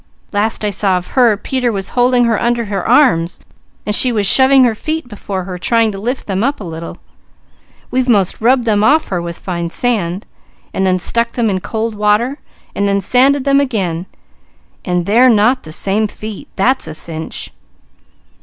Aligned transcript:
Last 0.31 0.65
I 0.65 0.71
saw 0.71 0.97
of 0.97 1.09
her, 1.09 1.37
Peter 1.37 1.71
was 1.71 1.89
holding 1.89 2.25
her 2.25 2.41
under 2.41 2.65
her 2.65 2.83
arms, 2.89 3.39
and 3.85 3.93
she 3.95 4.11
was 4.11 4.25
shoving 4.25 4.63
her 4.63 4.73
feet 4.73 5.07
before 5.07 5.43
her 5.43 5.59
trying 5.59 5.91
to 5.91 5.99
lift 5.99 6.25
them 6.25 6.43
up 6.43 6.59
a 6.59 6.63
little. 6.63 6.97
We've 7.91 8.09
most 8.09 8.41
rubbed 8.41 8.63
them 8.63 8.83
off 8.83 9.09
her 9.09 9.21
with 9.21 9.37
fine 9.37 9.69
sand, 9.69 10.25
and 10.73 10.87
then 10.87 10.97
stuck 10.97 11.33
them 11.33 11.51
in 11.51 11.59
cold 11.59 11.93
water, 11.93 12.39
and 12.73 12.87
then 12.87 12.99
sanded 12.99 13.43
them 13.43 13.59
again, 13.59 14.07
and 14.83 15.05
they're 15.05 15.29
not 15.29 15.61
the 15.61 15.71
same 15.71 16.07
feet 16.07 16.47
that's 16.55 16.87
a 16.87 16.95
cinch!" 16.95 17.51